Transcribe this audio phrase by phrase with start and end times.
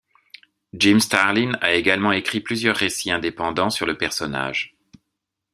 [0.73, 4.75] Jim Starlin a également écrit plusieurs récits indépendants sur le personnage.